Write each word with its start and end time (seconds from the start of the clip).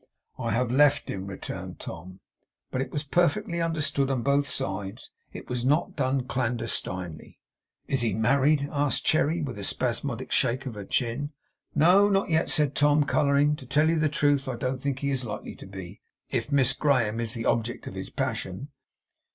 'I 0.39 0.49
have 0.53 0.71
left 0.71 1.09
him,' 1.11 1.27
returned 1.27 1.79
Tom. 1.79 2.21
'But 2.71 2.81
it 2.81 2.89
was 2.91 3.03
perfectly 3.03 3.61
understood 3.61 4.09
on 4.09 4.23
both 4.23 4.47
sides. 4.47 5.11
It 5.31 5.47
was 5.47 5.63
not 5.63 5.95
done 5.95 6.21
clandestinely.' 6.23 7.37
'Is 7.87 8.01
he 8.01 8.15
married?' 8.15 8.67
asked 8.71 9.05
Cherry, 9.05 9.43
with 9.43 9.59
a 9.59 9.63
spasmodic 9.63 10.31
shake 10.31 10.65
of 10.65 10.73
her 10.73 10.85
chin. 10.85 11.33
'No, 11.75 12.09
not 12.09 12.29
yet,' 12.31 12.49
said 12.49 12.73
Tom, 12.73 13.03
colouring; 13.03 13.55
'to 13.55 13.67
tell 13.67 13.89
you 13.89 13.99
the 13.99 14.09
truth, 14.09 14.47
I 14.47 14.55
don't 14.55 14.79
think 14.81 14.97
he 14.97 15.11
is 15.11 15.23
likely 15.23 15.53
to 15.53 15.67
be, 15.67 16.01
if 16.31 16.45
if 16.47 16.51
Miss 16.51 16.73
Graham 16.73 17.19
is 17.19 17.35
the 17.35 17.45
object 17.45 17.85
of 17.85 17.93
his 17.93 18.09
passion. 18.09 18.69